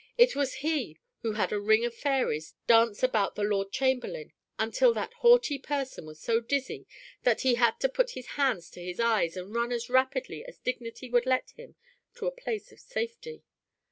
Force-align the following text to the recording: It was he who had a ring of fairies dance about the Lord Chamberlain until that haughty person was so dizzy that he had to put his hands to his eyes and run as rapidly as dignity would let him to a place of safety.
It 0.17 0.35
was 0.35 0.55
he 0.65 0.97
who 1.21 1.33
had 1.33 1.51
a 1.51 1.59
ring 1.61 1.85
of 1.85 1.93
fairies 1.93 2.55
dance 2.65 3.03
about 3.03 3.35
the 3.35 3.43
Lord 3.43 3.71
Chamberlain 3.71 4.33
until 4.57 4.95
that 4.95 5.13
haughty 5.19 5.59
person 5.59 6.07
was 6.07 6.19
so 6.19 6.39
dizzy 6.39 6.87
that 7.21 7.41
he 7.41 7.53
had 7.53 7.79
to 7.81 7.87
put 7.87 8.09
his 8.17 8.29
hands 8.29 8.71
to 8.71 8.81
his 8.81 8.99
eyes 8.99 9.37
and 9.37 9.53
run 9.53 9.71
as 9.71 9.91
rapidly 9.91 10.43
as 10.43 10.57
dignity 10.57 11.07
would 11.07 11.27
let 11.27 11.51
him 11.51 11.75
to 12.15 12.25
a 12.25 12.31
place 12.31 12.71
of 12.71 12.79
safety. 12.79 13.43